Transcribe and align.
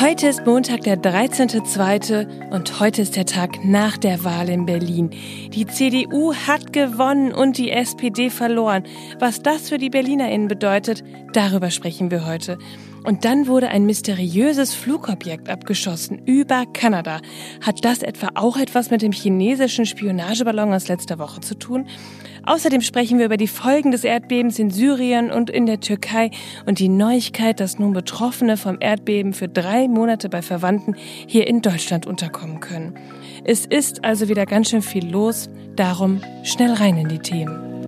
Heute 0.00 0.28
ist 0.28 0.46
Montag, 0.46 0.82
der 0.82 0.96
13.2. 0.96 2.50
und 2.50 2.78
heute 2.78 3.02
ist 3.02 3.16
der 3.16 3.26
Tag 3.26 3.64
nach 3.64 3.96
der 3.96 4.22
Wahl 4.22 4.48
in 4.48 4.64
Berlin. 4.64 5.10
Die 5.52 5.66
CDU 5.66 6.32
hat 6.34 6.72
gewonnen 6.72 7.32
und 7.32 7.58
die 7.58 7.72
SPD 7.72 8.30
verloren. 8.30 8.84
Was 9.18 9.42
das 9.42 9.70
für 9.70 9.78
die 9.78 9.90
BerlinerInnen 9.90 10.46
bedeutet, 10.46 11.02
darüber 11.32 11.72
sprechen 11.72 12.12
wir 12.12 12.24
heute. 12.26 12.58
Und 13.02 13.24
dann 13.24 13.48
wurde 13.48 13.70
ein 13.70 13.86
mysteriöses 13.86 14.72
Flugobjekt 14.72 15.48
abgeschossen 15.48 16.22
über 16.26 16.64
Kanada. 16.72 17.20
Hat 17.60 17.84
das 17.84 18.02
etwa 18.02 18.28
auch 18.36 18.56
etwas 18.56 18.90
mit 18.90 19.02
dem 19.02 19.10
chinesischen 19.10 19.84
Spionageballon 19.84 20.74
aus 20.74 20.86
letzter 20.86 21.18
Woche 21.18 21.40
zu 21.40 21.56
tun? 21.56 21.88
Außerdem 22.48 22.80
sprechen 22.80 23.18
wir 23.18 23.26
über 23.26 23.36
die 23.36 23.46
Folgen 23.46 23.90
des 23.90 24.04
Erdbebens 24.04 24.58
in 24.58 24.70
Syrien 24.70 25.30
und 25.30 25.50
in 25.50 25.66
der 25.66 25.80
Türkei 25.80 26.30
und 26.64 26.78
die 26.78 26.88
Neuigkeit, 26.88 27.60
dass 27.60 27.78
nun 27.78 27.92
Betroffene 27.92 28.56
vom 28.56 28.78
Erdbeben 28.80 29.34
für 29.34 29.48
drei 29.48 29.86
Monate 29.86 30.30
bei 30.30 30.40
Verwandten 30.40 30.96
hier 31.26 31.46
in 31.46 31.60
Deutschland 31.60 32.06
unterkommen 32.06 32.60
können. 32.60 32.94
Es 33.44 33.66
ist 33.66 34.02
also 34.02 34.30
wieder 34.30 34.46
ganz 34.46 34.70
schön 34.70 34.80
viel 34.80 35.06
los, 35.10 35.50
darum 35.76 36.22
schnell 36.42 36.72
rein 36.72 36.96
in 36.96 37.08
die 37.08 37.18
Themen. 37.18 37.84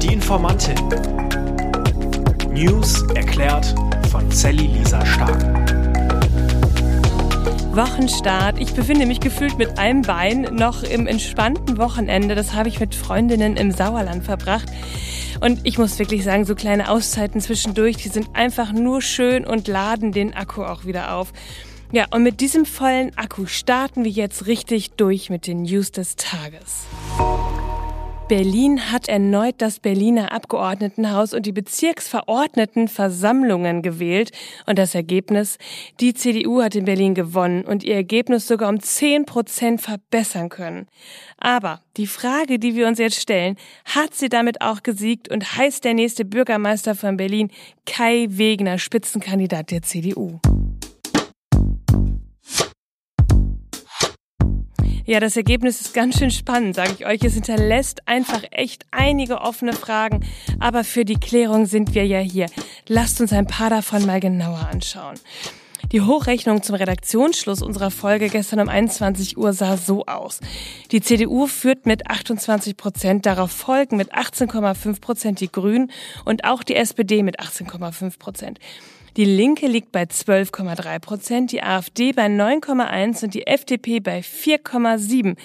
Die 0.00 0.12
Informantin. 0.12 0.76
News 2.52 3.02
erklärt 3.16 3.74
von 4.12 4.30
Sally 4.30 4.68
Lisa 4.68 5.04
Stark. 5.04 5.67
Wochenstart. 7.74 8.58
Ich 8.58 8.74
befinde 8.74 9.06
mich 9.06 9.20
gefühlt 9.20 9.58
mit 9.58 9.78
einem 9.78 10.02
Bein 10.02 10.42
noch 10.52 10.82
im 10.82 11.06
entspannten 11.06 11.78
Wochenende. 11.78 12.34
Das 12.34 12.54
habe 12.54 12.68
ich 12.68 12.80
mit 12.80 12.94
Freundinnen 12.94 13.56
im 13.56 13.70
Sauerland 13.70 14.24
verbracht. 14.24 14.68
Und 15.40 15.60
ich 15.64 15.78
muss 15.78 15.98
wirklich 15.98 16.24
sagen, 16.24 16.44
so 16.44 16.54
kleine 16.54 16.90
Auszeiten 16.90 17.40
zwischendurch, 17.40 17.96
die 17.96 18.08
sind 18.08 18.34
einfach 18.34 18.72
nur 18.72 19.02
schön 19.02 19.44
und 19.46 19.68
laden 19.68 20.12
den 20.12 20.34
Akku 20.34 20.64
auch 20.64 20.84
wieder 20.84 21.14
auf. 21.14 21.32
Ja, 21.92 22.06
und 22.10 22.22
mit 22.22 22.40
diesem 22.40 22.66
vollen 22.66 23.16
Akku 23.16 23.46
starten 23.46 24.04
wir 24.04 24.10
jetzt 24.10 24.46
richtig 24.46 24.92
durch 24.92 25.30
mit 25.30 25.46
den 25.46 25.62
News 25.62 25.92
des 25.92 26.16
Tages. 26.16 26.86
Berlin 28.28 28.92
hat 28.92 29.08
erneut 29.08 29.54
das 29.56 29.80
Berliner 29.80 30.32
Abgeordnetenhaus 30.32 31.32
und 31.32 31.46
die 31.46 31.52
Bezirksverordnetenversammlungen 31.52 33.80
gewählt. 33.80 34.32
Und 34.66 34.78
das 34.78 34.94
Ergebnis? 34.94 35.56
Die 36.00 36.12
CDU 36.12 36.62
hat 36.62 36.74
in 36.74 36.84
Berlin 36.84 37.14
gewonnen 37.14 37.64
und 37.64 37.84
ihr 37.84 37.94
Ergebnis 37.94 38.46
sogar 38.46 38.68
um 38.68 38.80
10 38.80 39.24
Prozent 39.24 39.80
verbessern 39.80 40.50
können. 40.50 40.88
Aber 41.38 41.80
die 41.96 42.06
Frage, 42.06 42.58
die 42.58 42.76
wir 42.76 42.86
uns 42.86 42.98
jetzt 42.98 43.18
stellen, 43.18 43.56
hat 43.86 44.14
sie 44.14 44.28
damit 44.28 44.60
auch 44.60 44.82
gesiegt 44.82 45.30
und 45.30 45.56
heißt 45.56 45.82
der 45.84 45.94
nächste 45.94 46.26
Bürgermeister 46.26 46.94
von 46.94 47.16
Berlin 47.16 47.50
Kai 47.86 48.26
Wegner, 48.28 48.76
Spitzenkandidat 48.76 49.70
der 49.70 49.80
CDU? 49.80 50.38
Ja, 55.08 55.20
das 55.20 55.38
Ergebnis 55.38 55.80
ist 55.80 55.94
ganz 55.94 56.18
schön 56.18 56.30
spannend, 56.30 56.74
sage 56.74 56.92
ich 56.98 57.06
euch. 57.06 57.24
Es 57.24 57.32
hinterlässt 57.32 58.06
einfach 58.06 58.42
echt 58.50 58.84
einige 58.90 59.40
offene 59.40 59.72
Fragen, 59.72 60.20
aber 60.60 60.84
für 60.84 61.06
die 61.06 61.14
Klärung 61.14 61.64
sind 61.64 61.94
wir 61.94 62.04
ja 62.04 62.18
hier. 62.18 62.44
Lasst 62.88 63.18
uns 63.22 63.32
ein 63.32 63.46
paar 63.46 63.70
davon 63.70 64.04
mal 64.04 64.20
genauer 64.20 64.68
anschauen. 64.70 65.14
Die 65.92 66.02
Hochrechnung 66.02 66.62
zum 66.62 66.74
Redaktionsschluss 66.74 67.62
unserer 67.62 67.90
Folge 67.90 68.28
gestern 68.28 68.60
um 68.60 68.68
21 68.68 69.38
Uhr 69.38 69.54
sah 69.54 69.78
so 69.78 70.04
aus. 70.04 70.40
Die 70.92 71.00
CDU 71.00 71.46
führt 71.46 71.86
mit 71.86 72.10
28 72.10 72.76
Prozent, 72.76 73.24
darauf 73.24 73.50
folgen 73.50 73.96
mit 73.96 74.14
18,5 74.14 75.00
Prozent 75.00 75.40
die 75.40 75.50
Grünen 75.50 75.90
und 76.26 76.44
auch 76.44 76.62
die 76.62 76.76
SPD 76.76 77.22
mit 77.22 77.40
18,5 77.40 78.18
Prozent. 78.18 78.58
Die 79.18 79.24
Linke 79.24 79.66
liegt 79.66 79.90
bei 79.90 80.04
12,3 80.04 81.00
Prozent, 81.00 81.50
die 81.50 81.60
AfD 81.60 82.12
bei 82.12 82.26
9,1 82.26 83.24
und 83.24 83.34
die 83.34 83.48
FDP 83.48 83.98
bei 83.98 84.20
4,7. 84.20 85.36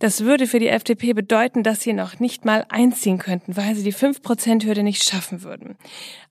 Das 0.00 0.22
würde 0.24 0.48
für 0.48 0.58
die 0.58 0.66
FDP 0.66 1.12
bedeuten, 1.12 1.62
dass 1.62 1.82
sie 1.82 1.92
noch 1.92 2.18
nicht 2.18 2.44
mal 2.44 2.66
einziehen 2.68 3.18
könnten, 3.18 3.56
weil 3.56 3.76
sie 3.76 3.84
die 3.84 3.94
5%-Hürde 3.94 4.82
nicht 4.82 5.04
schaffen 5.04 5.44
würden. 5.44 5.76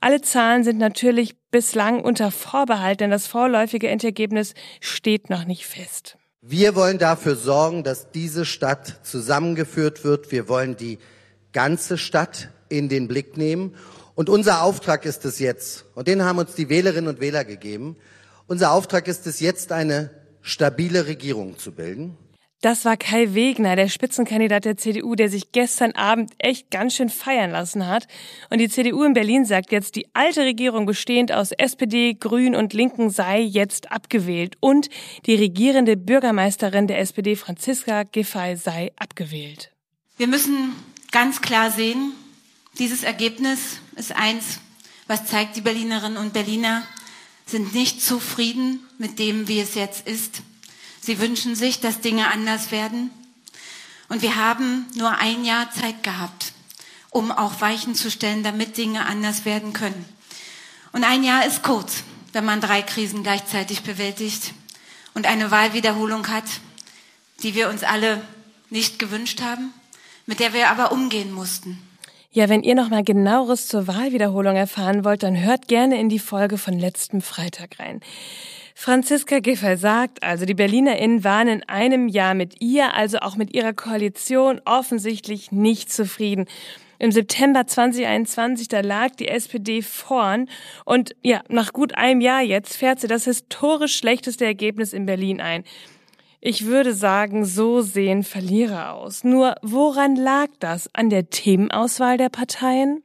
Alle 0.01 0.19
Zahlen 0.19 0.65
sind 0.65 0.79
natürlich 0.79 1.37
bislang 1.49 2.01
unter 2.01 2.29
Vorbehalt, 2.29 2.99
denn 2.99 3.09
das 3.09 3.25
vorläufige 3.25 3.87
Endergebnis 3.87 4.53
steht 4.81 5.29
noch 5.29 5.45
nicht 5.45 5.65
fest. 5.65 6.17
Wir 6.41 6.75
wollen 6.75 6.97
dafür 6.97 7.37
sorgen, 7.37 7.85
dass 7.85 8.11
diese 8.11 8.43
Stadt 8.43 8.99
zusammengeführt 9.03 10.03
wird. 10.03 10.33
Wir 10.33 10.49
wollen 10.49 10.75
die 10.75 10.99
ganze 11.53 11.97
Stadt 11.97 12.49
in 12.67 12.89
den 12.89 13.07
Blick 13.07 13.37
nehmen. 13.37 13.75
Und 14.21 14.29
unser 14.29 14.61
Auftrag 14.61 15.05
ist 15.05 15.25
es 15.25 15.39
jetzt, 15.39 15.85
und 15.95 16.07
den 16.07 16.23
haben 16.23 16.37
uns 16.37 16.53
die 16.53 16.69
Wählerinnen 16.69 17.07
und 17.07 17.19
Wähler 17.19 17.43
gegeben, 17.43 17.95
unser 18.45 18.71
Auftrag 18.71 19.07
ist 19.07 19.25
es 19.25 19.39
jetzt, 19.39 19.71
eine 19.71 20.11
stabile 20.43 21.07
Regierung 21.07 21.57
zu 21.57 21.71
bilden. 21.71 22.15
Das 22.61 22.85
war 22.85 22.97
Kai 22.97 23.33
Wegner, 23.33 23.75
der 23.75 23.87
Spitzenkandidat 23.87 24.65
der 24.65 24.77
CDU, 24.77 25.15
der 25.15 25.27
sich 25.27 25.51
gestern 25.51 25.93
Abend 25.93 26.33
echt 26.37 26.69
ganz 26.69 26.93
schön 26.93 27.09
feiern 27.09 27.49
lassen 27.49 27.87
hat. 27.87 28.05
Und 28.51 28.59
die 28.59 28.69
CDU 28.69 29.03
in 29.05 29.13
Berlin 29.13 29.43
sagt 29.43 29.71
jetzt, 29.71 29.95
die 29.95 30.05
alte 30.13 30.41
Regierung 30.41 30.85
bestehend 30.85 31.31
aus 31.31 31.51
SPD, 31.51 32.13
Grün 32.13 32.55
und 32.55 32.73
Linken 32.73 33.09
sei 33.09 33.39
jetzt 33.39 33.91
abgewählt. 33.91 34.55
Und 34.59 34.89
die 35.25 35.33
regierende 35.33 35.97
Bürgermeisterin 35.97 36.85
der 36.85 36.99
SPD, 36.99 37.35
Franziska 37.35 38.03
Giffey, 38.03 38.55
sei 38.55 38.91
abgewählt. 38.97 39.71
Wir 40.17 40.27
müssen 40.27 40.75
ganz 41.11 41.41
klar 41.41 41.71
sehen, 41.71 42.11
dieses 42.79 43.03
Ergebnis 43.03 43.79
ist 44.01 44.13
eins, 44.13 44.57
was 45.05 45.27
zeigt, 45.27 45.55
die 45.55 45.61
Berlinerinnen 45.61 46.17
und 46.17 46.33
Berliner 46.33 46.81
sind 47.45 47.75
nicht 47.75 48.01
zufrieden 48.01 48.79
mit 48.97 49.19
dem, 49.19 49.47
wie 49.47 49.59
es 49.59 49.75
jetzt 49.75 50.07
ist. 50.07 50.41
Sie 51.01 51.19
wünschen 51.19 51.55
sich, 51.55 51.81
dass 51.81 52.01
Dinge 52.01 52.31
anders 52.31 52.71
werden. 52.71 53.11
Und 54.09 54.23
wir 54.23 54.37
haben 54.37 54.87
nur 54.95 55.19
ein 55.19 55.45
Jahr 55.45 55.71
Zeit 55.71 56.01
gehabt, 56.01 56.53
um 57.11 57.31
auch 57.31 57.61
Weichen 57.61 57.93
zu 57.93 58.09
stellen, 58.09 58.43
damit 58.43 58.77
Dinge 58.77 59.05
anders 59.05 59.45
werden 59.45 59.71
können. 59.71 60.03
Und 60.93 61.03
ein 61.03 61.23
Jahr 61.23 61.45
ist 61.45 61.61
kurz, 61.61 62.03
wenn 62.33 62.43
man 62.43 62.59
drei 62.59 62.81
Krisen 62.81 63.21
gleichzeitig 63.21 63.83
bewältigt 63.83 64.55
und 65.13 65.27
eine 65.27 65.51
Wahlwiederholung 65.51 66.27
hat, 66.29 66.45
die 67.43 67.53
wir 67.53 67.69
uns 67.69 67.83
alle 67.83 68.25
nicht 68.71 68.97
gewünscht 68.97 69.41
haben, 69.41 69.71
mit 70.25 70.39
der 70.39 70.53
wir 70.53 70.71
aber 70.71 70.91
umgehen 70.91 71.31
mussten. 71.31 71.79
Ja, 72.33 72.47
wenn 72.47 72.63
ihr 72.63 72.75
noch 72.75 72.89
mal 72.89 73.03
genaueres 73.03 73.67
zur 73.67 73.87
Wahlwiederholung 73.87 74.55
erfahren 74.55 75.03
wollt, 75.03 75.21
dann 75.21 75.43
hört 75.43 75.67
gerne 75.67 75.99
in 75.99 76.07
die 76.07 76.17
Folge 76.17 76.57
von 76.57 76.79
letztem 76.79 77.19
Freitag 77.19 77.77
rein. 77.77 77.99
Franziska 78.73 79.39
Giffey 79.39 79.75
sagt 79.75 80.23
also, 80.23 80.45
die 80.45 80.53
BerlinerInnen 80.53 81.25
waren 81.25 81.49
in 81.49 81.63
einem 81.67 82.07
Jahr 82.07 82.33
mit 82.33 82.61
ihr, 82.61 82.93
also 82.93 83.17
auch 83.17 83.35
mit 83.35 83.53
ihrer 83.53 83.73
Koalition, 83.73 84.61
offensichtlich 84.63 85.51
nicht 85.51 85.91
zufrieden. 85.91 86.45
Im 86.99 87.11
September 87.11 87.67
2021, 87.67 88.69
da 88.69 88.79
lag 88.79 89.09
die 89.17 89.27
SPD 89.27 89.81
vorn 89.81 90.47
und 90.85 91.13
ja, 91.21 91.41
nach 91.49 91.73
gut 91.73 91.95
einem 91.95 92.21
Jahr 92.21 92.43
jetzt 92.43 92.77
fährt 92.77 93.01
sie 93.01 93.07
das 93.07 93.25
historisch 93.25 93.97
schlechteste 93.97 94.45
Ergebnis 94.45 94.93
in 94.93 95.05
Berlin 95.05 95.41
ein. 95.41 95.65
Ich 96.43 96.65
würde 96.65 96.95
sagen, 96.95 97.45
so 97.45 97.81
sehen 97.81 98.23
Verlierer 98.23 98.95
aus. 98.95 99.23
Nur 99.23 99.53
woran 99.61 100.15
lag 100.15 100.47
das? 100.59 100.89
An 100.91 101.11
der 101.11 101.29
Themenauswahl 101.29 102.17
der 102.17 102.29
Parteien? 102.29 103.03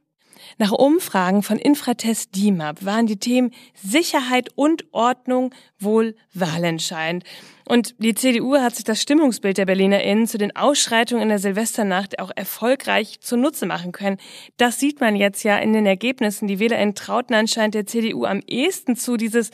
Nach 0.57 0.71
Umfragen 0.71 1.43
von 1.43 1.59
Infratest 1.59 2.35
DIMAP 2.35 2.83
waren 2.83 3.05
die 3.05 3.17
Themen 3.17 3.51
Sicherheit 3.75 4.49
und 4.55 4.91
Ordnung 4.91 5.53
wohl 5.77 6.15
wahlentscheidend. 6.33 7.25
Und 7.67 7.93
die 7.99 8.15
CDU 8.15 8.55
hat 8.57 8.75
sich 8.75 8.85
das 8.85 9.03
Stimmungsbild 9.03 9.59
der 9.59 9.67
BerlinerInnen 9.67 10.25
zu 10.25 10.39
den 10.39 10.55
Ausschreitungen 10.55 11.21
in 11.21 11.29
der 11.29 11.37
Silvesternacht 11.37 12.17
auch 12.17 12.31
erfolgreich 12.35 13.19
zunutze 13.21 13.67
machen 13.67 13.91
können. 13.91 14.17
Das 14.57 14.79
sieht 14.79 14.99
man 14.99 15.15
jetzt 15.15 15.43
ja 15.43 15.59
in 15.59 15.73
den 15.73 15.85
Ergebnissen. 15.85 16.47
Die 16.47 16.57
WählerInnen 16.57 16.95
trauten 16.95 17.35
anscheinend 17.35 17.75
der 17.75 17.85
CDU 17.85 18.25
am 18.25 18.39
ehesten 18.47 18.95
zu, 18.95 19.15
dieses, 19.15 19.51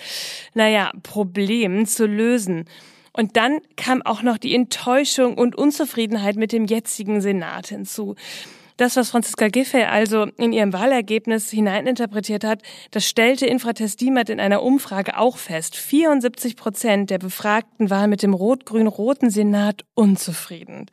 naja, 0.53 0.93
Problem 1.03 1.85
zu 1.85 2.05
lösen. 2.05 2.65
Und 3.13 3.37
dann 3.37 3.59
kam 3.77 4.01
auch 4.01 4.23
noch 4.23 4.37
die 4.37 4.55
Enttäuschung 4.55 5.37
und 5.37 5.55
Unzufriedenheit 5.55 6.35
mit 6.35 6.51
dem 6.51 6.65
jetzigen 6.65 7.21
Senat 7.21 7.67
hinzu. 7.67 8.15
Das, 8.77 8.95
was 8.95 9.11
Franziska 9.11 9.49
Giffey 9.49 9.83
also 9.83 10.27
in 10.37 10.51
ihrem 10.51 10.73
Wahlergebnis 10.73 11.49
hineininterpretiert 11.49 12.43
hat, 12.43 12.61
das 12.91 13.07
stellte 13.07 13.45
Infratest 13.45 14.01
DIMAT 14.01 14.29
in 14.29 14.39
einer 14.39 14.63
Umfrage 14.63 15.17
auch 15.17 15.37
fest. 15.37 15.75
74 15.75 16.55
Prozent 16.55 17.09
der 17.09 17.19
Befragten 17.19 17.89
waren 17.89 18.09
mit 18.09 18.23
dem 18.23 18.33
rot-grün-roten 18.33 19.29
Senat 19.29 19.85
unzufrieden. 19.93 20.87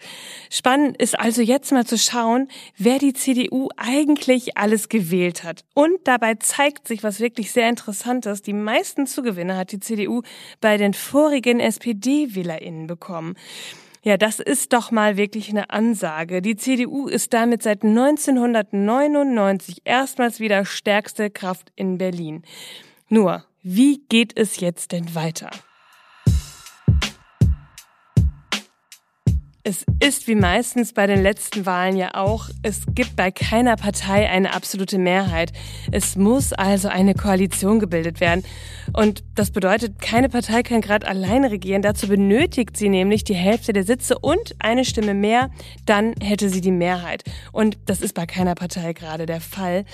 Spannend 0.50 0.96
ist 0.98 1.18
also 1.18 1.40
jetzt 1.42 1.72
mal 1.72 1.86
zu 1.86 1.96
schauen, 1.96 2.48
wer 2.76 2.98
die 2.98 3.14
CDU 3.14 3.68
eigentlich 3.76 4.58
alles 4.58 4.88
gewählt 4.88 5.44
hat. 5.44 5.64
Und 5.74 5.96
dabei 6.04 6.34
zeigt 6.34 6.86
sich, 6.86 7.02
was 7.02 7.20
wirklich 7.20 7.52
sehr 7.52 7.68
interessant 7.68 8.26
ist, 8.26 8.46
die 8.46 8.52
meisten 8.52 9.06
Zugewinne 9.06 9.56
hat 9.56 9.72
die 9.72 9.80
CDU 9.80 10.22
bei 10.60 10.76
den 10.76 10.92
vorigen 10.94 11.60
SPD-WählerInnen 11.60 12.86
bekommen. 12.86 13.36
Ja, 14.02 14.16
das 14.16 14.40
ist 14.40 14.72
doch 14.72 14.90
mal 14.90 15.18
wirklich 15.18 15.50
eine 15.50 15.68
Ansage. 15.70 16.40
Die 16.40 16.56
CDU 16.56 17.06
ist 17.06 17.34
damit 17.34 17.62
seit 17.62 17.84
1999 17.84 19.82
erstmals 19.84 20.40
wieder 20.40 20.64
stärkste 20.64 21.28
Kraft 21.30 21.70
in 21.76 21.98
Berlin. 21.98 22.42
Nur, 23.08 23.44
Wie 23.62 23.98
geht 24.08 24.38
es 24.38 24.60
jetzt 24.60 24.92
denn 24.92 25.14
weiter? 25.14 25.50
Es 29.62 29.84
ist 30.02 30.26
wie 30.26 30.36
meistens 30.36 30.94
bei 30.94 31.06
den 31.06 31.22
letzten 31.22 31.66
Wahlen 31.66 31.94
ja 31.94 32.14
auch, 32.14 32.48
es 32.62 32.80
gibt 32.94 33.14
bei 33.14 33.30
keiner 33.30 33.76
Partei 33.76 34.26
eine 34.30 34.54
absolute 34.54 34.96
Mehrheit. 34.96 35.52
Es 35.92 36.16
muss 36.16 36.54
also 36.54 36.88
eine 36.88 37.12
Koalition 37.12 37.78
gebildet 37.78 38.20
werden. 38.20 38.42
Und 38.94 39.22
das 39.34 39.50
bedeutet, 39.50 40.00
keine 40.00 40.30
Partei 40.30 40.62
kann 40.62 40.80
gerade 40.80 41.06
alleine 41.06 41.50
regieren. 41.50 41.82
Dazu 41.82 42.08
benötigt 42.08 42.78
sie 42.78 42.88
nämlich 42.88 43.22
die 43.22 43.34
Hälfte 43.34 43.74
der 43.74 43.84
Sitze 43.84 44.18
und 44.18 44.56
eine 44.60 44.86
Stimme 44.86 45.12
mehr, 45.12 45.50
dann 45.84 46.14
hätte 46.22 46.48
sie 46.48 46.62
die 46.62 46.72
Mehrheit. 46.72 47.24
Und 47.52 47.76
das 47.84 48.00
ist 48.00 48.14
bei 48.14 48.24
keiner 48.24 48.54
Partei 48.54 48.94
gerade 48.94 49.26
der 49.26 49.42
Fall. 49.42 49.84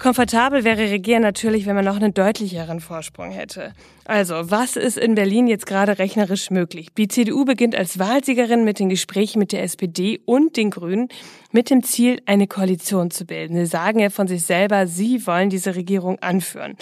Komfortabel 0.00 0.64
wäre 0.64 0.90
Regieren 0.90 1.20
natürlich, 1.20 1.66
wenn 1.66 1.74
man 1.74 1.84
noch 1.84 1.96
einen 1.96 2.14
deutlicheren 2.14 2.80
Vorsprung 2.80 3.32
hätte. 3.32 3.74
Also, 4.06 4.50
was 4.50 4.76
ist 4.76 4.96
in 4.96 5.14
Berlin 5.14 5.46
jetzt 5.46 5.66
gerade 5.66 5.98
rechnerisch 5.98 6.50
möglich? 6.50 6.88
Die 6.96 7.06
CDU 7.06 7.44
beginnt 7.44 7.76
als 7.76 7.98
Wahlsiegerin 7.98 8.64
mit 8.64 8.78
den 8.78 8.88
Gesprächen 8.88 9.38
mit 9.38 9.52
der 9.52 9.62
SPD 9.62 10.18
und 10.24 10.56
den 10.56 10.70
Grünen 10.70 11.08
mit 11.52 11.68
dem 11.68 11.82
Ziel, 11.82 12.22
eine 12.24 12.46
Koalition 12.46 13.10
zu 13.10 13.26
bilden. 13.26 13.56
Sie 13.56 13.66
sagen 13.66 13.98
ja 13.98 14.08
von 14.08 14.26
sich 14.26 14.42
selber, 14.42 14.86
sie 14.86 15.26
wollen 15.26 15.50
diese 15.50 15.76
Regierung 15.76 16.18
anführen. 16.20 16.76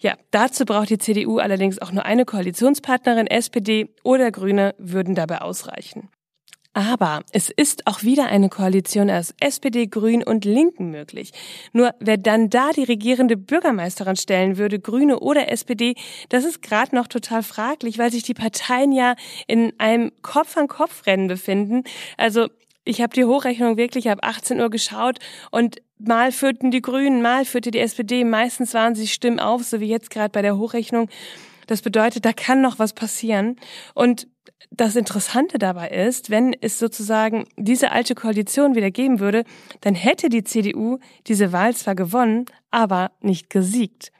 Ja, 0.00 0.16
dazu 0.30 0.66
braucht 0.66 0.90
die 0.90 0.98
CDU 0.98 1.38
allerdings 1.38 1.80
auch 1.80 1.92
nur 1.92 2.04
eine 2.04 2.26
Koalitionspartnerin. 2.26 3.26
SPD 3.26 3.88
oder 4.04 4.30
Grüne 4.30 4.74
würden 4.76 5.14
dabei 5.14 5.40
ausreichen. 5.40 6.10
Aber 6.72 7.24
es 7.32 7.50
ist 7.50 7.88
auch 7.88 8.04
wieder 8.04 8.26
eine 8.26 8.48
Koalition 8.48 9.10
aus 9.10 9.34
SPD, 9.40 9.88
Grün 9.88 10.22
und 10.22 10.44
Linken 10.44 10.90
möglich. 10.90 11.32
Nur 11.72 11.94
wer 11.98 12.16
dann 12.16 12.48
da 12.48 12.70
die 12.70 12.84
regierende 12.84 13.36
Bürgermeisterin 13.36 14.14
stellen 14.14 14.56
würde, 14.56 14.78
Grüne 14.78 15.18
oder 15.18 15.50
SPD, 15.50 15.96
das 16.28 16.44
ist 16.44 16.62
gerade 16.62 16.94
noch 16.94 17.08
total 17.08 17.42
fraglich, 17.42 17.98
weil 17.98 18.12
sich 18.12 18.22
die 18.22 18.34
Parteien 18.34 18.92
ja 18.92 19.16
in 19.48 19.72
einem 19.78 20.12
Kopf-an-Kopf-Rennen 20.22 21.26
befinden. 21.26 21.82
Also 22.16 22.46
ich 22.84 23.02
habe 23.02 23.14
die 23.14 23.24
Hochrechnung 23.24 23.76
wirklich 23.76 24.08
ab 24.08 24.20
18 24.22 24.60
Uhr 24.60 24.70
geschaut 24.70 25.18
und 25.50 25.82
mal 25.98 26.30
führten 26.30 26.70
die 26.70 26.82
Grünen, 26.82 27.20
mal 27.20 27.44
führte 27.44 27.72
die 27.72 27.80
SPD, 27.80 28.24
meistens 28.24 28.74
waren 28.74 28.94
sie 28.94 29.08
Stimmen 29.08 29.40
auf, 29.40 29.64
so 29.64 29.80
wie 29.80 29.88
jetzt 29.88 30.10
gerade 30.10 30.30
bei 30.30 30.42
der 30.42 30.56
Hochrechnung. 30.56 31.08
Das 31.70 31.82
bedeutet, 31.82 32.24
da 32.24 32.32
kann 32.32 32.60
noch 32.60 32.80
was 32.80 32.92
passieren. 32.94 33.54
Und 33.94 34.26
das 34.72 34.96
Interessante 34.96 35.56
dabei 35.56 35.88
ist, 35.88 36.28
wenn 36.28 36.52
es 36.52 36.80
sozusagen 36.80 37.44
diese 37.56 37.92
alte 37.92 38.16
Koalition 38.16 38.74
wieder 38.74 38.90
geben 38.90 39.20
würde, 39.20 39.44
dann 39.80 39.94
hätte 39.94 40.30
die 40.30 40.42
CDU 40.42 40.98
diese 41.28 41.52
Wahl 41.52 41.72
zwar 41.76 41.94
gewonnen, 41.94 42.46
aber 42.72 43.12
nicht 43.20 43.50
gesiegt. 43.50 44.10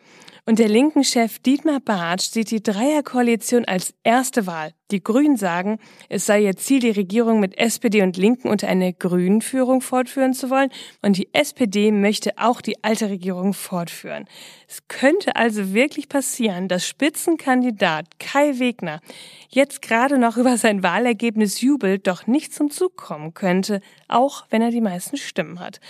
Und 0.46 0.58
der 0.58 0.69
linken 0.69 1.04
Chef 1.04 1.38
Dietmar 1.38 1.81
Bartsch 1.81 2.31
sieht 2.31 2.50
die 2.50 2.62
Dreierkoalition 2.62 3.64
als 3.64 3.94
erste 4.02 4.46
Wahl. 4.46 4.72
Die 4.90 5.02
Grünen 5.02 5.37
sagen, 5.37 5.78
es 6.08 6.26
sei 6.26 6.42
ihr 6.42 6.56
Ziel, 6.56 6.81
die 6.81 6.90
Regierung 6.90 7.38
mit 7.38 7.56
SPD 7.58 8.02
und 8.02 8.16
Linken 8.16 8.48
unter 8.48 8.66
eine 8.66 8.92
grünen 8.92 9.40
Führung 9.40 9.81
fortführen 9.81 10.34
zu 10.34 10.50
wollen. 10.50 10.70
Und 11.02 11.16
die 11.16 11.32
SPD 11.32 11.92
möchte 11.92 12.32
auch 12.38 12.60
die 12.60 12.82
alte 12.82 13.08
Regierung 13.08 13.54
fortführen. 13.54 14.25
Es 14.69 14.88
könnte 14.88 15.37
also 15.37 15.72
wirklich 15.72 16.08
passieren, 16.08 16.66
dass 16.66 16.86
Spitzenkandidat 16.86 18.19
Kai 18.19 18.58
Wegner 18.58 19.00
jetzt 19.48 19.82
gerade 19.82 20.19
noch 20.19 20.36
über 20.36 20.56
sein 20.56 20.82
Wahlergebnis 20.82 21.60
jubelt, 21.60 22.06
doch 22.06 22.26
nicht 22.26 22.52
zum 22.52 22.70
Zug 22.70 22.96
kommen 22.96 23.34
könnte, 23.34 23.81
auch 24.08 24.46
wenn 24.50 24.62
er 24.62 24.70
die 24.70 24.81
meisten 24.81 25.16
Stimmen 25.16 25.60
hat. 25.60 25.81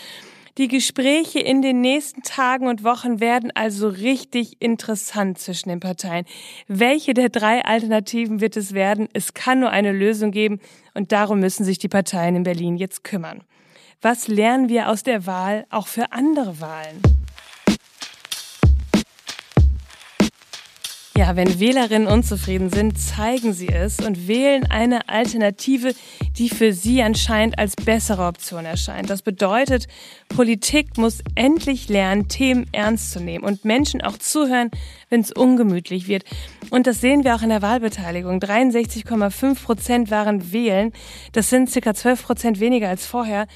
Die 0.60 0.68
Gespräche 0.68 1.38
in 1.38 1.62
den 1.62 1.80
nächsten 1.80 2.20
Tagen 2.20 2.66
und 2.66 2.84
Wochen 2.84 3.18
werden 3.18 3.50
also 3.54 3.88
richtig 3.88 4.60
interessant 4.60 5.38
zwischen 5.38 5.70
den 5.70 5.80
Parteien. 5.80 6.26
Welche 6.68 7.14
der 7.14 7.30
drei 7.30 7.64
Alternativen 7.64 8.42
wird 8.42 8.58
es 8.58 8.74
werden? 8.74 9.08
Es 9.14 9.32
kann 9.32 9.60
nur 9.60 9.70
eine 9.70 9.90
Lösung 9.90 10.32
geben 10.32 10.60
und 10.92 11.12
darum 11.12 11.40
müssen 11.40 11.64
sich 11.64 11.78
die 11.78 11.88
Parteien 11.88 12.36
in 12.36 12.42
Berlin 12.42 12.76
jetzt 12.76 13.04
kümmern. 13.04 13.40
Was 14.02 14.28
lernen 14.28 14.68
wir 14.68 14.90
aus 14.90 15.02
der 15.02 15.24
Wahl 15.24 15.64
auch 15.70 15.86
für 15.86 16.12
andere 16.12 16.60
Wahlen? 16.60 17.00
Ja, 21.20 21.36
wenn 21.36 21.60
Wählerinnen 21.60 22.08
unzufrieden 22.08 22.70
sind, 22.70 22.98
zeigen 22.98 23.52
sie 23.52 23.68
es 23.68 23.98
und 23.98 24.26
wählen 24.26 24.64
eine 24.70 25.06
Alternative, 25.10 25.92
die 26.38 26.48
für 26.48 26.72
sie 26.72 27.02
anscheinend 27.02 27.58
als 27.58 27.76
bessere 27.76 28.24
Option 28.24 28.64
erscheint. 28.64 29.10
Das 29.10 29.20
bedeutet, 29.20 29.86
Politik 30.30 30.96
muss 30.96 31.18
endlich 31.34 31.90
lernen, 31.90 32.28
Themen 32.28 32.68
ernst 32.72 33.12
zu 33.12 33.20
nehmen 33.20 33.44
und 33.44 33.66
Menschen 33.66 34.00
auch 34.00 34.16
zuhören, 34.16 34.70
wenn 35.10 35.20
es 35.20 35.30
ungemütlich 35.30 36.08
wird. 36.08 36.24
Und 36.70 36.86
das 36.86 37.02
sehen 37.02 37.22
wir 37.22 37.34
auch 37.34 37.42
in 37.42 37.50
der 37.50 37.60
Wahlbeteiligung. 37.60 38.38
63,5 38.38 39.62
Prozent 39.62 40.10
waren 40.10 40.52
wählen. 40.52 40.90
Das 41.32 41.50
sind 41.50 41.68
circa 41.68 41.92
12 41.92 42.24
Prozent 42.24 42.60
weniger 42.60 42.88
als 42.88 43.04
vorher. 43.04 43.46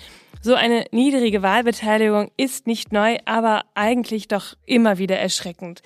So 0.42 0.52
eine 0.52 0.84
niedrige 0.90 1.40
Wahlbeteiligung 1.40 2.30
ist 2.36 2.66
nicht 2.66 2.92
neu, 2.92 3.16
aber 3.24 3.62
eigentlich 3.74 4.28
doch 4.28 4.54
immer 4.66 4.98
wieder 4.98 5.18
erschreckend. 5.18 5.80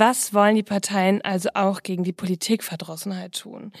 Was 0.00 0.32
wollen 0.32 0.54
die 0.54 0.62
Parteien 0.62 1.22
also 1.22 1.48
auch 1.54 1.82
gegen 1.82 2.04
die 2.04 2.12
Politikverdrossenheit 2.12 3.32
tun? 3.32 3.72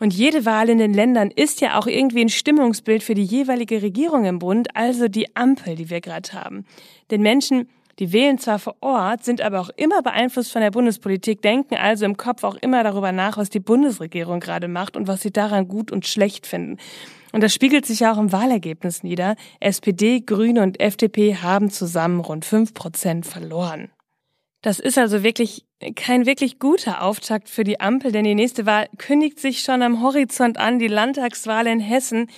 Und 0.00 0.12
jede 0.12 0.44
Wahl 0.44 0.68
in 0.68 0.78
den 0.78 0.92
Ländern 0.92 1.30
ist 1.30 1.60
ja 1.60 1.78
auch 1.78 1.86
irgendwie 1.86 2.22
ein 2.22 2.28
Stimmungsbild 2.28 3.04
für 3.04 3.14
die 3.14 3.22
jeweilige 3.22 3.80
Regierung 3.80 4.24
im 4.24 4.40
Bund, 4.40 4.74
also 4.74 5.06
die 5.06 5.36
Ampel, 5.36 5.76
die 5.76 5.88
wir 5.88 6.00
gerade 6.00 6.32
haben. 6.32 6.64
Denn 7.12 7.22
Menschen, 7.22 7.68
die 8.00 8.12
wählen 8.12 8.38
zwar 8.38 8.58
vor 8.58 8.74
Ort, 8.80 9.22
sind 9.24 9.42
aber 9.42 9.60
auch 9.60 9.70
immer 9.76 10.02
beeinflusst 10.02 10.50
von 10.50 10.60
der 10.60 10.72
Bundespolitik, 10.72 11.40
denken 11.40 11.76
also 11.76 12.04
im 12.04 12.16
Kopf 12.16 12.42
auch 12.42 12.56
immer 12.56 12.82
darüber 12.82 13.12
nach, 13.12 13.36
was 13.36 13.48
die 13.48 13.60
Bundesregierung 13.60 14.40
gerade 14.40 14.66
macht 14.66 14.96
und 14.96 15.06
was 15.06 15.20
sie 15.20 15.30
daran 15.30 15.68
gut 15.68 15.92
und 15.92 16.04
schlecht 16.04 16.48
finden. 16.48 16.78
Und 17.30 17.44
das 17.44 17.54
spiegelt 17.54 17.86
sich 17.86 18.00
ja 18.00 18.12
auch 18.12 18.18
im 18.18 18.32
Wahlergebnis 18.32 19.04
nieder. 19.04 19.36
SPD, 19.60 20.18
Grüne 20.18 20.64
und 20.64 20.80
FDP 20.80 21.36
haben 21.36 21.70
zusammen 21.70 22.18
rund 22.18 22.44
fünf 22.44 22.74
Prozent 22.74 23.24
verloren. 23.24 23.88
Das 24.62 24.78
ist 24.78 24.98
also 24.98 25.22
wirklich 25.22 25.64
kein 25.96 26.26
wirklich 26.26 26.58
guter 26.58 27.02
Auftakt 27.02 27.48
für 27.48 27.64
die 27.64 27.80
Ampel, 27.80 28.12
denn 28.12 28.24
die 28.24 28.34
nächste 28.34 28.66
Wahl 28.66 28.88
kündigt 28.98 29.38
sich 29.38 29.62
schon 29.62 29.80
am 29.80 30.02
Horizont 30.02 30.58
an, 30.58 30.78
die 30.78 30.88
Landtagswahl 30.88 31.66
in 31.66 31.80
Hessen. 31.80 32.28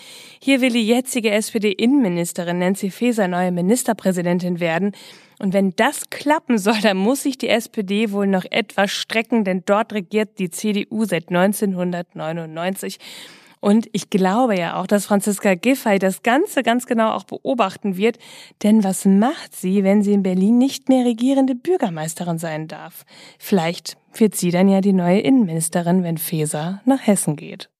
Hier 0.41 0.61
will 0.61 0.71
die 0.71 0.87
jetzige 0.87 1.33
SPD-Innenministerin 1.33 2.61
Nancy 2.61 2.91
Faeser 2.91 3.27
neue 3.27 3.51
Ministerpräsidentin 3.51 4.61
werden. 4.61 4.93
Und 5.41 5.53
wenn 5.53 5.75
das 5.75 6.11
klappen 6.11 6.59
soll, 6.59 6.81
dann 6.81 6.97
muss 6.97 7.25
sich 7.25 7.39
die 7.39 7.49
SPD 7.49 8.13
wohl 8.13 8.29
noch 8.29 8.45
etwas 8.49 8.93
strecken, 8.93 9.43
denn 9.43 9.65
dort 9.67 9.93
regiert 9.93 10.39
die 10.39 10.51
CDU 10.51 11.05
seit 11.05 11.31
1999. 11.31 13.01
Und 13.63 13.89
ich 13.93 14.11
glaube 14.11 14.59
ja 14.59 14.81
auch, 14.81 14.89
dass 14.89 15.07
Franziska 15.07 15.55
Giffey 15.55 16.01
das 16.01 16.25
Ganze 16.25 16.65
ganz 16.65 16.85
genau 16.85 17.13
auch 17.13 17.23
beobachten 17.23 17.97
wird. 17.97 18.19
Denn 18.65 18.83
was 18.83 19.05
macht 19.05 19.55
sie, 19.55 19.85
wenn 19.85 20.03
sie 20.03 20.15
in 20.15 20.25
Berlin 20.25 20.59
nicht 20.59 20.89
mehr 20.89 21.05
regierende 21.05 21.55
Bürgermeisterin 21.55 22.39
sein 22.39 22.67
darf? 22.67 23.05
Vielleicht 23.39 23.97
wird 24.15 24.35
sie 24.35 24.51
dann 24.51 24.69
ja 24.69 24.81
die 24.81 24.93
neue 24.93 25.21
Innenministerin, 25.21 26.03
wenn 26.03 26.19
Feser 26.19 26.83
nach 26.87 27.07
Hessen 27.07 27.37
geht. 27.37 27.72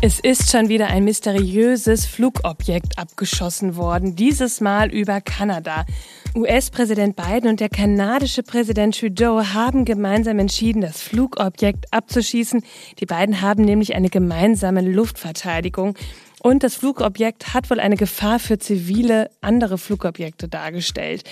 Es 0.00 0.20
ist 0.20 0.52
schon 0.52 0.68
wieder 0.68 0.86
ein 0.86 1.02
mysteriöses 1.02 2.06
Flugobjekt 2.06 2.96
abgeschossen 2.96 3.74
worden, 3.74 4.14
dieses 4.14 4.60
Mal 4.60 4.92
über 4.92 5.20
Kanada. 5.20 5.86
US-Präsident 6.36 7.16
Biden 7.16 7.50
und 7.50 7.58
der 7.58 7.68
kanadische 7.68 8.44
Präsident 8.44 8.96
Trudeau 8.96 9.42
haben 9.42 9.84
gemeinsam 9.84 10.38
entschieden, 10.38 10.82
das 10.82 11.02
Flugobjekt 11.02 11.92
abzuschießen. 11.92 12.62
Die 13.00 13.06
beiden 13.06 13.40
haben 13.40 13.64
nämlich 13.64 13.96
eine 13.96 14.08
gemeinsame 14.08 14.82
Luftverteidigung. 14.82 15.96
Und 16.44 16.62
das 16.62 16.76
Flugobjekt 16.76 17.52
hat 17.52 17.68
wohl 17.68 17.80
eine 17.80 17.96
Gefahr 17.96 18.38
für 18.38 18.60
zivile 18.60 19.30
andere 19.40 19.78
Flugobjekte 19.78 20.46
dargestellt. 20.46 21.24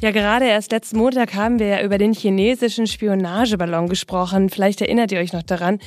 Ja, 0.00 0.12
gerade 0.12 0.46
erst 0.46 0.72
letzten 0.72 0.96
Montag 0.96 1.34
haben 1.34 1.58
wir 1.58 1.66
ja 1.66 1.82
über 1.82 1.98
den 1.98 2.14
chinesischen 2.14 2.86
Spionageballon 2.86 3.90
gesprochen. 3.90 4.48
Vielleicht 4.48 4.80
erinnert 4.80 5.12
ihr 5.12 5.18
euch 5.18 5.34
noch 5.34 5.42
daran. 5.42 5.78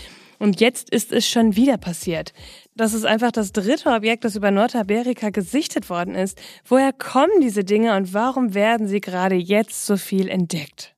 Und 0.41 0.60
jetzt 0.60 0.89
ist 0.89 1.12
es 1.12 1.27
schon 1.27 1.55
wieder 1.55 1.77
passiert. 1.77 2.33
Das 2.75 2.95
ist 2.95 3.05
einfach 3.05 3.31
das 3.31 3.51
dritte 3.51 3.91
Objekt, 3.91 4.25
das 4.25 4.36
über 4.36 4.50
Nordamerika 4.50 5.29
gesichtet 5.29 5.88
worden 5.88 6.15
ist. 6.15 6.41
Woher 6.65 6.93
kommen 6.93 7.41
diese 7.43 7.63
Dinge 7.63 7.95
und 7.95 8.15
warum 8.15 8.55
werden 8.55 8.88
sie 8.88 9.01
gerade 9.01 9.36
jetzt 9.36 9.86
so 9.86 9.98
viel 9.98 10.27
entdeckt? 10.27 10.95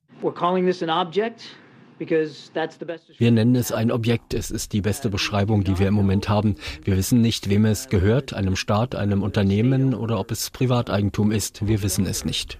Wir 3.18 3.30
nennen 3.30 3.54
es 3.54 3.70
ein 3.70 3.92
Objekt. 3.92 4.32
Es 4.32 4.50
ist 4.50 4.72
die 4.72 4.80
beste 4.80 5.10
Beschreibung, 5.10 5.62
die 5.62 5.78
wir 5.78 5.88
im 5.88 5.94
Moment 5.94 6.30
haben. 6.30 6.56
Wir 6.82 6.96
wissen 6.96 7.20
nicht, 7.20 7.50
wem 7.50 7.66
es 7.66 7.90
gehört, 7.90 8.32
einem 8.32 8.56
Staat, 8.56 8.94
einem 8.94 9.22
Unternehmen 9.22 9.94
oder 9.94 10.18
ob 10.18 10.30
es 10.30 10.48
Privateigentum 10.48 11.30
ist. 11.30 11.66
Wir 11.66 11.82
wissen 11.82 12.06
es 12.06 12.24
nicht. 12.24 12.58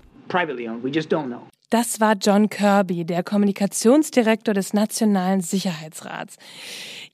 Das 1.74 1.98
war 1.98 2.14
John 2.14 2.50
Kirby, 2.50 3.04
der 3.04 3.24
Kommunikationsdirektor 3.24 4.54
des 4.54 4.74
Nationalen 4.74 5.40
Sicherheitsrats. 5.40 6.36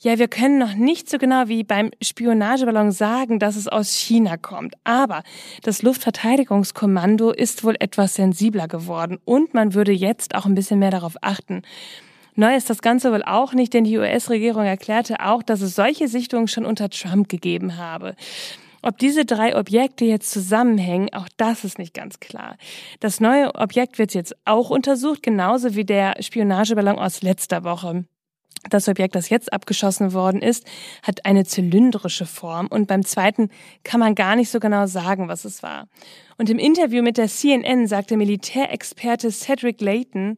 Ja, 0.00 0.18
wir 0.18 0.28
können 0.28 0.58
noch 0.58 0.74
nicht 0.74 1.08
so 1.08 1.16
genau 1.16 1.48
wie 1.48 1.64
beim 1.64 1.90
Spionageballon 2.02 2.92
sagen, 2.92 3.38
dass 3.38 3.56
es 3.56 3.68
aus 3.68 3.94
China 3.94 4.36
kommt. 4.36 4.74
Aber 4.84 5.22
das 5.62 5.80
Luftverteidigungskommando 5.80 7.30
ist 7.30 7.64
wohl 7.64 7.74
etwas 7.80 8.16
sensibler 8.16 8.68
geworden 8.68 9.18
und 9.24 9.54
man 9.54 9.72
würde 9.72 9.92
jetzt 9.92 10.34
auch 10.34 10.44
ein 10.44 10.54
bisschen 10.54 10.78
mehr 10.78 10.90
darauf 10.90 11.14
achten. 11.22 11.62
Neu 12.34 12.54
ist 12.54 12.68
das 12.68 12.82
Ganze 12.82 13.12
wohl 13.12 13.22
auch 13.22 13.54
nicht, 13.54 13.72
denn 13.72 13.84
die 13.84 13.96
US-Regierung 13.96 14.64
erklärte 14.64 15.20
auch, 15.20 15.42
dass 15.42 15.62
es 15.62 15.74
solche 15.74 16.06
Sichtungen 16.06 16.48
schon 16.48 16.66
unter 16.66 16.90
Trump 16.90 17.30
gegeben 17.30 17.78
habe. 17.78 18.14
Ob 18.82 18.98
diese 18.98 19.24
drei 19.24 19.56
Objekte 19.56 20.04
jetzt 20.04 20.30
zusammenhängen, 20.30 21.12
auch 21.12 21.28
das 21.36 21.64
ist 21.64 21.78
nicht 21.78 21.94
ganz 21.94 22.20
klar. 22.20 22.56
Das 23.00 23.20
neue 23.20 23.54
Objekt 23.54 23.98
wird 23.98 24.14
jetzt 24.14 24.34
auch 24.44 24.70
untersucht, 24.70 25.22
genauso 25.22 25.74
wie 25.74 25.84
der 25.84 26.14
Spionageballon 26.20 26.98
aus 26.98 27.22
letzter 27.22 27.64
Woche. 27.64 28.04
Das 28.68 28.88
Objekt, 28.88 29.14
das 29.14 29.30
jetzt 29.30 29.52
abgeschossen 29.52 30.12
worden 30.12 30.42
ist, 30.42 30.66
hat 31.02 31.24
eine 31.24 31.44
zylindrische 31.44 32.26
Form 32.26 32.66
und 32.66 32.88
beim 32.88 33.04
zweiten 33.06 33.48
kann 33.84 34.00
man 34.00 34.14
gar 34.14 34.36
nicht 34.36 34.50
so 34.50 34.60
genau 34.60 34.86
sagen, 34.86 35.28
was 35.28 35.46
es 35.46 35.62
war. 35.62 35.88
Und 36.36 36.50
im 36.50 36.58
Interview 36.58 37.02
mit 37.02 37.16
der 37.16 37.28
CNN 37.28 37.86
sagte 37.86 38.18
Militärexperte 38.18 39.30
Cedric 39.30 39.80
Layton, 39.80 40.36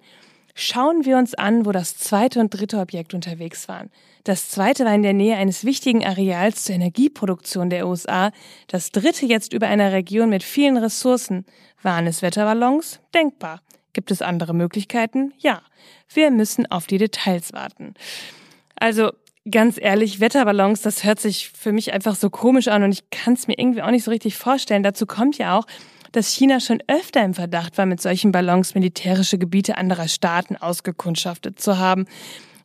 Schauen 0.54 1.04
wir 1.04 1.16
uns 1.16 1.34
an, 1.34 1.64
wo 1.64 1.72
das 1.72 1.96
zweite 1.96 2.40
und 2.40 2.50
dritte 2.50 2.78
Objekt 2.78 3.14
unterwegs 3.14 3.68
waren. 3.68 3.90
Das 4.24 4.50
zweite 4.50 4.84
war 4.84 4.94
in 4.94 5.02
der 5.02 5.14
Nähe 5.14 5.36
eines 5.36 5.64
wichtigen 5.64 6.04
Areals 6.04 6.64
zur 6.64 6.74
Energieproduktion 6.74 7.70
der 7.70 7.88
USA, 7.88 8.30
das 8.68 8.92
dritte 8.92 9.26
jetzt 9.26 9.52
über 9.52 9.66
einer 9.66 9.92
Region 9.92 10.28
mit 10.28 10.42
vielen 10.42 10.76
Ressourcen. 10.76 11.44
Waren 11.82 12.06
es 12.06 12.22
Wetterballons? 12.22 13.00
Denkbar. 13.14 13.62
Gibt 13.92 14.10
es 14.10 14.22
andere 14.22 14.54
Möglichkeiten? 14.54 15.32
Ja. 15.38 15.62
Wir 16.12 16.30
müssen 16.30 16.70
auf 16.70 16.86
die 16.86 16.98
Details 16.98 17.52
warten. 17.52 17.94
Also 18.76 19.12
ganz 19.50 19.78
ehrlich, 19.80 20.20
Wetterballons, 20.20 20.82
das 20.82 21.04
hört 21.04 21.18
sich 21.18 21.50
für 21.50 21.72
mich 21.72 21.92
einfach 21.92 22.14
so 22.14 22.30
komisch 22.30 22.68
an 22.68 22.84
und 22.84 22.92
ich 22.92 23.10
kann 23.10 23.34
es 23.34 23.48
mir 23.48 23.58
irgendwie 23.58 23.82
auch 23.82 23.90
nicht 23.90 24.04
so 24.04 24.10
richtig 24.10 24.36
vorstellen. 24.36 24.82
Dazu 24.82 25.06
kommt 25.06 25.38
ja 25.38 25.58
auch, 25.58 25.66
dass 26.12 26.32
China 26.32 26.60
schon 26.60 26.82
öfter 26.86 27.24
im 27.24 27.34
Verdacht 27.34 27.78
war, 27.78 27.86
mit 27.86 28.00
solchen 28.00 28.32
Ballons 28.32 28.74
militärische 28.74 29.38
Gebiete 29.38 29.76
anderer 29.76 30.08
Staaten 30.08 30.56
ausgekundschaftet 30.56 31.60
zu 31.60 31.78
haben. 31.78 32.06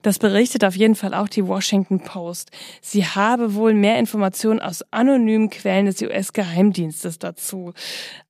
Das 0.02 0.20
berichtet 0.20 0.64
auf 0.64 0.76
jeden 0.76 0.96
Fall 0.96 1.14
auch 1.14 1.28
die 1.28 1.46
Washington 1.46 2.00
Post. 2.02 2.52
Sie 2.82 3.06
habe 3.06 3.56
wohl 3.56 3.74
mehr 3.74 3.98
Informationen 3.98 4.60
aus 4.60 4.84
anonymen 4.92 5.50
Quellen 5.50 5.88
des 5.88 6.02
US-Geheimdienstes 6.02 7.20
dazu. 7.20 7.74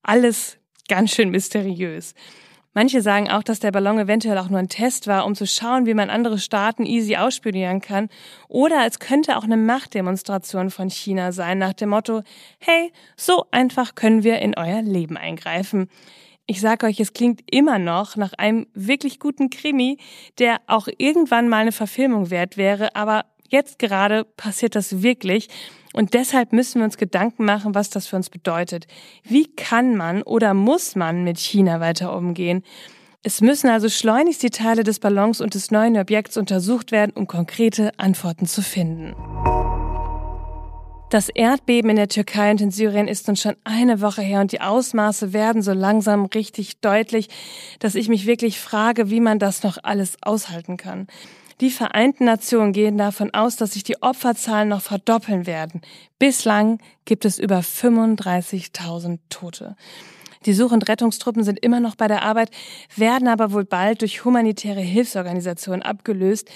Alles 0.02 0.58
ganz 0.88 1.12
schön 1.12 1.30
mysteriös. 1.30 2.14
Manche 2.78 3.02
sagen 3.02 3.28
auch, 3.28 3.42
dass 3.42 3.60
der 3.60 3.72
Ballon 3.72 3.98
eventuell 3.98 4.38
auch 4.38 4.50
nur 4.50 4.60
ein 4.60 4.70
Test 4.70 5.08
war, 5.08 5.26
um 5.26 5.34
zu 5.34 5.48
schauen, 5.48 5.88
wie 5.88 5.96
man 5.96 6.12
andere 6.12 6.38
Staaten 6.38 6.86
easy 6.86 7.16
ausspionieren 7.16 7.82
kann. 7.82 8.08
Oder 8.50 8.86
es 8.86 9.00
könnte 9.00 9.36
auch 9.36 9.46
eine 9.46 9.58
Machtdemonstration 9.58 10.70
von 10.70 10.92
China 10.92 11.32
sein, 11.32 11.58
nach 11.58 11.74
dem 11.74 11.90
Motto, 11.90 12.22
hey, 12.60 12.92
so 13.16 13.46
einfach 13.50 13.96
können 13.96 14.22
wir 14.22 14.38
in 14.38 14.56
euer 14.56 14.84
Leben 14.84 15.18
eingreifen. 15.18 15.90
Ich 16.46 16.62
sage 16.62 16.86
euch, 16.86 17.00
es 17.00 17.14
klingt 17.14 17.42
immer 17.50 17.80
noch 17.80 18.16
nach 18.16 18.34
einem 18.34 18.68
wirklich 18.76 19.20
guten 19.20 19.50
Krimi, 19.50 19.98
der 20.38 20.58
auch 20.68 20.88
irgendwann 21.00 21.50
mal 21.50 21.62
eine 21.62 21.72
Verfilmung 21.72 22.30
wert 22.30 22.58
wäre, 22.58 22.96
aber 22.96 23.26
jetzt 23.50 23.80
gerade 23.80 24.24
passiert 24.24 24.76
das 24.76 25.02
wirklich. 25.02 25.50
Und 25.94 26.14
deshalb 26.14 26.54
müssen 26.54 26.80
wir 26.80 26.86
uns 26.86 26.98
Gedanken 26.98 27.46
machen, 27.46 27.74
was 27.74 27.90
das 27.90 28.08
für 28.08 28.16
uns 28.16 28.30
bedeutet. 28.30 28.88
Wie 29.24 29.48
kann 29.48 29.96
man 29.96 30.22
oder 30.22 30.54
muss 30.54 30.96
man 30.96 31.24
mit 31.24 31.40
China 31.40 31.80
weiter 31.80 32.16
umgehen? 32.16 32.64
Es 33.24 33.42
müssen 33.42 33.70
also 33.70 33.90
schleunigst 33.90 34.44
die 34.44 34.52
Teile 34.52 34.84
des 34.84 35.00
Ballons 35.00 35.42
und 35.42 35.54
des 35.54 35.72
neuen 35.72 35.98
Objekts 35.98 36.38
untersucht 36.38 36.92
werden, 36.92 37.12
um 37.16 37.28
konkrete 37.28 37.92
Antworten 37.98 38.46
zu 38.46 38.62
finden. 38.62 39.16
Das 41.10 41.30
Erdbeben 41.30 41.90
in 41.90 41.96
der 41.96 42.10
Türkei 42.10 42.52
und 42.52 42.60
in 42.60 42.70
Syrien 42.70 43.08
ist 43.08 43.28
nun 43.28 43.38
schon 43.38 43.56
eine 43.64 44.02
Woche 44.02 44.22
her 44.22 44.42
und 44.42 44.52
die 44.52 44.60
Ausmaße 44.60 45.32
werden 45.32 45.62
so 45.62 45.72
langsam 45.72 46.26
richtig 46.26 46.82
deutlich, 46.82 47.30
dass 47.80 47.96
ich 47.96 48.10
mich 48.10 48.28
wirklich 48.28 48.60
frage, 48.60 49.10
wie 49.10 49.22
man 49.22 49.40
das 49.40 49.64
noch 49.64 49.78
alles 49.84 50.18
aushalten 50.22 50.76
kann. 50.76 51.08
Die 51.60 51.72
Vereinten 51.72 52.26
Nationen 52.26 52.72
gehen 52.72 53.00
davon 53.00 53.34
aus, 53.34 53.56
dass 53.56 53.74
sich 53.74 53.84
die 53.84 54.00
Opferzahlen 54.04 54.70
noch 54.70 54.82
verdoppeln 54.82 55.48
werden. 55.48 55.82
Bislang 56.20 56.80
gibt 57.06 57.26
es 57.26 57.40
über 57.40 57.60
35.000 57.62 59.18
Tote. 59.30 59.76
Die 60.46 60.54
Such- 60.54 60.72
und 60.72 60.88
Rettungstruppen 60.88 61.44
sind 61.44 61.60
immer 61.60 61.80
noch 61.80 61.96
bei 61.96 62.08
der 62.08 62.22
Arbeit, 62.22 62.52
werden 62.96 63.28
aber 63.28 63.52
wohl 63.52 63.66
bald 63.66 64.02
durch 64.02 64.24
humanitäre 64.24 64.82
Hilfsorganisationen 64.82 65.82
abgelöst. 65.82 66.48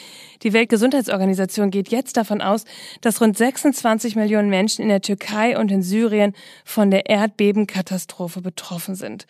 Die 0.44 0.54
Weltgesundheitsorganisation 0.54 1.72
geht 1.72 1.90
jetzt 1.90 2.16
davon 2.16 2.40
aus, 2.40 2.66
dass 3.02 3.20
rund 3.22 3.36
26 3.36 4.16
Millionen 4.16 4.50
Menschen 4.50 4.84
in 4.84 4.90
der 4.90 5.02
Türkei 5.02 5.58
und 5.58 5.72
in 5.72 5.82
Syrien 5.82 6.34
von 6.64 6.92
der 6.92 7.10
Erdbebenkatastrophe 7.10 8.42
betroffen 8.42 8.94
sind. 8.94 9.26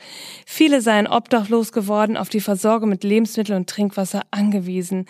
Viele 0.46 0.82
seien 0.82 1.08
obdachlos 1.08 1.72
geworden, 1.72 2.18
auf 2.18 2.28
die 2.28 2.42
Versorgung 2.42 2.90
mit 2.90 3.06
Lebensmittel 3.06 3.56
und 3.56 3.70
Trinkwasser 3.70 4.24
angewiesen. 4.32 5.06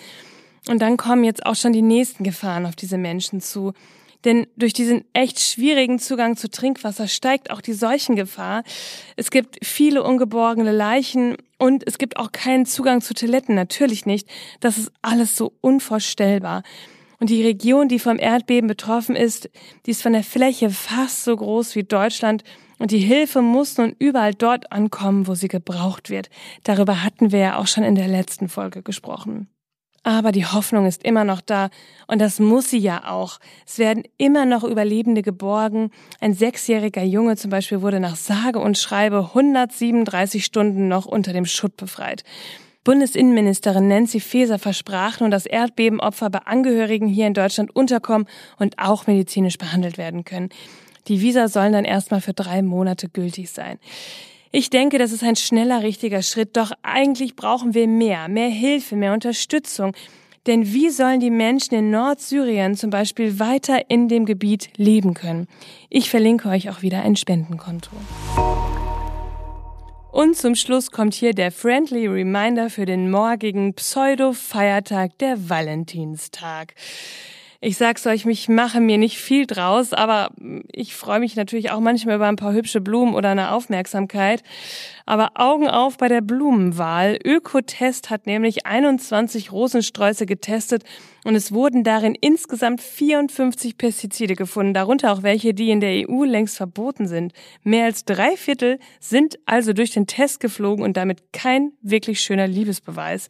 Und 0.67 0.81
dann 0.81 0.97
kommen 0.97 1.23
jetzt 1.23 1.45
auch 1.45 1.55
schon 1.55 1.73
die 1.73 1.81
nächsten 1.81 2.23
Gefahren 2.23 2.65
auf 2.65 2.75
diese 2.75 2.97
Menschen 2.97 3.41
zu. 3.41 3.73
Denn 4.25 4.45
durch 4.55 4.73
diesen 4.73 5.03
echt 5.13 5.39
schwierigen 5.39 5.97
Zugang 5.97 6.37
zu 6.37 6.49
Trinkwasser 6.49 7.07
steigt 7.07 7.49
auch 7.49 7.61
die 7.61 7.73
Seuchengefahr. 7.73 8.63
Es 9.15 9.31
gibt 9.31 9.65
viele 9.65 10.03
ungeborgene 10.03 10.71
Leichen 10.71 11.37
und 11.57 11.87
es 11.87 11.97
gibt 11.97 12.17
auch 12.17 12.31
keinen 12.31 12.65
Zugang 12.67 13.01
zu 13.01 13.15
Toiletten, 13.15 13.55
natürlich 13.55 14.05
nicht. 14.05 14.27
Das 14.59 14.77
ist 14.77 14.91
alles 15.01 15.35
so 15.35 15.53
unvorstellbar. 15.61 16.61
Und 17.19 17.29
die 17.29 17.43
Region, 17.43 17.87
die 17.87 17.99
vom 17.99 18.17
Erdbeben 18.19 18.67
betroffen 18.67 19.15
ist, 19.15 19.49
die 19.85 19.91
ist 19.91 20.01
von 20.01 20.13
der 20.13 20.23
Fläche 20.23 20.69
fast 20.69 21.23
so 21.23 21.35
groß 21.35 21.75
wie 21.75 21.83
Deutschland 21.83 22.43
und 22.79 22.89
die 22.89 22.99
Hilfe 22.99 23.43
muss 23.43 23.77
nun 23.77 23.95
überall 23.99 24.33
dort 24.33 24.71
ankommen, 24.71 25.27
wo 25.27 25.35
sie 25.35 25.47
gebraucht 25.47 26.09
wird. 26.09 26.31
Darüber 26.63 27.03
hatten 27.03 27.31
wir 27.31 27.39
ja 27.39 27.57
auch 27.57 27.67
schon 27.67 27.83
in 27.83 27.93
der 27.93 28.07
letzten 28.07 28.49
Folge 28.49 28.81
gesprochen. 28.81 29.49
Aber 30.03 30.31
die 30.31 30.45
Hoffnung 30.45 30.87
ist 30.87 31.03
immer 31.03 31.23
noch 31.23 31.41
da 31.41 31.69
und 32.07 32.19
das 32.19 32.39
muss 32.39 32.71
sie 32.71 32.79
ja 32.79 33.09
auch. 33.11 33.39
Es 33.67 33.77
werden 33.77 34.03
immer 34.17 34.45
noch 34.45 34.63
Überlebende 34.63 35.21
geborgen. 35.21 35.91
Ein 36.19 36.33
sechsjähriger 36.33 37.03
Junge 37.03 37.35
zum 37.35 37.51
Beispiel 37.51 37.83
wurde 37.83 37.99
nach 37.99 38.15
sage 38.15 38.59
und 38.59 38.79
schreibe 38.79 39.27
137 39.35 40.43
Stunden 40.43 40.87
noch 40.87 41.05
unter 41.05 41.33
dem 41.33 41.45
Schutt 41.45 41.77
befreit. 41.77 42.23
Bundesinnenministerin 42.83 43.87
Nancy 43.87 44.19
Faeser 44.19 44.57
versprach 44.57 45.19
nun, 45.19 45.29
dass 45.29 45.45
Erdbebenopfer 45.45 46.31
bei 46.31 46.39
Angehörigen 46.39 47.07
hier 47.07 47.27
in 47.27 47.35
Deutschland 47.35 47.75
unterkommen 47.75 48.27
und 48.57 48.79
auch 48.79 49.05
medizinisch 49.05 49.59
behandelt 49.59 49.99
werden 49.99 50.25
können. 50.25 50.49
Die 51.07 51.21
Visa 51.21 51.47
sollen 51.47 51.73
dann 51.73 51.85
erstmal 51.85 52.21
für 52.21 52.33
drei 52.33 52.63
Monate 52.63 53.07
gültig 53.07 53.51
sein. 53.51 53.77
Ich 54.53 54.69
denke, 54.69 54.97
das 54.97 55.13
ist 55.13 55.23
ein 55.23 55.37
schneller, 55.37 55.81
richtiger 55.81 56.21
Schritt, 56.21 56.57
doch 56.57 56.73
eigentlich 56.83 57.37
brauchen 57.37 57.73
wir 57.73 57.87
mehr, 57.87 58.27
mehr 58.27 58.49
Hilfe, 58.49 58.97
mehr 58.97 59.13
Unterstützung. 59.13 59.93
Denn 60.45 60.73
wie 60.73 60.89
sollen 60.89 61.21
die 61.21 61.29
Menschen 61.29 61.75
in 61.75 61.89
Nordsyrien 61.89 62.75
zum 62.75 62.89
Beispiel 62.89 63.39
weiter 63.39 63.89
in 63.89 64.09
dem 64.09 64.25
Gebiet 64.25 64.69
leben 64.75 65.13
können? 65.13 65.47
Ich 65.89 66.09
verlinke 66.09 66.49
euch 66.49 66.69
auch 66.69 66.81
wieder 66.81 67.01
ein 67.01 67.15
Spendenkonto. 67.15 67.91
Und 70.11 70.35
zum 70.35 70.55
Schluss 70.55 70.91
kommt 70.91 71.13
hier 71.13 71.33
der 71.33 71.53
friendly 71.53 72.07
Reminder 72.07 72.69
für 72.69 72.85
den 72.85 73.09
morgigen 73.09 73.73
Pseudo-Feiertag 73.73 75.17
der 75.19 75.49
Valentinstag. 75.49 76.73
Ich 77.63 77.77
sag's 77.77 78.07
euch, 78.07 78.25
ich 78.25 78.49
mache 78.49 78.81
mir 78.81 78.97
nicht 78.97 79.19
viel 79.19 79.45
draus, 79.45 79.93
aber 79.93 80.31
ich 80.71 80.95
freue 80.95 81.19
mich 81.19 81.35
natürlich 81.35 81.69
auch 81.69 81.79
manchmal 81.79 82.15
über 82.15 82.27
ein 82.27 82.35
paar 82.35 82.53
hübsche 82.53 82.81
Blumen 82.81 83.13
oder 83.13 83.29
eine 83.29 83.51
Aufmerksamkeit. 83.51 84.41
Aber 85.05 85.33
Augen 85.35 85.67
auf 85.67 85.97
bei 85.97 86.07
der 86.07 86.21
Blumenwahl. 86.21 87.19
Ökotest 87.23 88.09
hat 88.09 88.25
nämlich 88.25 88.65
21 88.65 89.51
Rosensträuße 89.51 90.25
getestet 90.25 90.85
und 91.23 91.35
es 91.35 91.51
wurden 91.51 91.83
darin 91.83 92.15
insgesamt 92.19 92.81
54 92.81 93.77
Pestizide 93.77 94.33
gefunden, 94.33 94.73
darunter 94.73 95.13
auch 95.13 95.21
welche, 95.21 95.53
die 95.53 95.69
in 95.69 95.81
der 95.81 96.09
EU 96.09 96.23
längst 96.23 96.57
verboten 96.57 97.07
sind. 97.07 97.31
Mehr 97.61 97.85
als 97.85 98.05
drei 98.05 98.37
Viertel 98.37 98.79
sind 98.99 99.37
also 99.45 99.73
durch 99.73 99.91
den 99.91 100.07
Test 100.07 100.39
geflogen 100.39 100.83
und 100.83 100.97
damit 100.97 101.31
kein 101.31 101.73
wirklich 101.83 102.21
schöner 102.21 102.47
Liebesbeweis. 102.47 103.27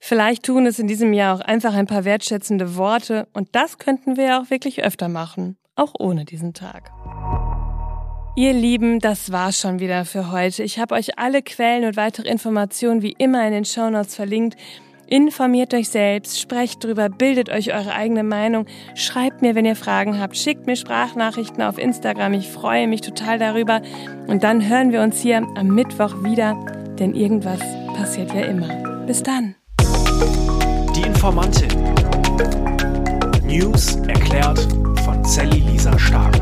Vielleicht 0.00 0.44
tun 0.44 0.66
es 0.66 0.78
in 0.78 0.86
diesem 0.86 1.12
Jahr 1.12 1.36
auch 1.36 1.40
einfach 1.40 1.74
ein 1.74 1.86
paar 1.86 2.04
wertschätzende 2.04 2.76
Worte 2.76 3.28
und 3.32 3.48
das 3.52 3.78
könnten 3.78 4.16
wir 4.16 4.24
ja 4.24 4.40
auch 4.40 4.50
wirklich 4.50 4.82
öfter 4.82 5.08
machen, 5.08 5.56
auch 5.76 5.92
ohne 5.98 6.24
diesen 6.24 6.54
Tag. 6.54 6.90
Ihr 8.36 8.52
Lieben, 8.52 9.00
das 9.00 9.32
war's 9.32 9.60
schon 9.60 9.80
wieder 9.80 10.04
für 10.04 10.32
heute. 10.32 10.62
Ich 10.62 10.78
habe 10.78 10.94
euch 10.94 11.18
alle 11.18 11.42
Quellen 11.42 11.84
und 11.84 11.96
weitere 11.96 12.28
Informationen 12.28 13.02
wie 13.02 13.14
immer 13.18 13.46
in 13.46 13.52
den 13.52 13.64
Shownotes 13.64 14.14
verlinkt. 14.14 14.56
Informiert 15.06 15.74
euch 15.74 15.88
selbst, 15.88 16.40
sprecht 16.40 16.82
drüber, 16.84 17.08
bildet 17.08 17.50
euch 17.50 17.74
eure 17.74 17.92
eigene 17.92 18.22
Meinung, 18.22 18.66
schreibt 18.94 19.42
mir, 19.42 19.56
wenn 19.56 19.64
ihr 19.64 19.74
Fragen 19.74 20.20
habt, 20.20 20.36
schickt 20.36 20.66
mir 20.66 20.76
Sprachnachrichten 20.76 21.62
auf 21.62 21.78
Instagram. 21.78 22.34
Ich 22.34 22.48
freue 22.48 22.86
mich 22.86 23.00
total 23.00 23.38
darüber. 23.38 23.82
Und 24.28 24.44
dann 24.44 24.68
hören 24.68 24.92
wir 24.92 25.02
uns 25.02 25.20
hier 25.20 25.38
am 25.38 25.66
Mittwoch 25.66 26.22
wieder 26.22 26.56
denn 27.00 27.14
irgendwas 27.14 27.60
passiert 27.96 28.32
ja 28.34 28.42
immer. 28.42 28.68
Bis 29.06 29.22
dann. 29.22 29.56
Informantin. 31.20 31.68
News 33.44 33.96
erklärt 34.08 34.58
von 35.04 35.22
Sally 35.22 35.58
Lisa 35.58 35.98
Stark. 35.98 36.34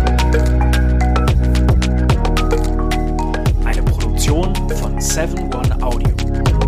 Eine 3.65 3.83
Produktion 3.83 4.55
von 4.81 5.01
7 5.01 5.53
One 5.53 5.83
Audio. 5.83 6.68